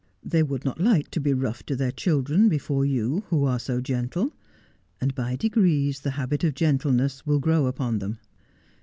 [0.23, 3.79] They would not like to be rough with their children before you, who are so
[3.81, 4.33] gentle;
[4.99, 8.17] and by degrees the habit of gentleness will grow upon them.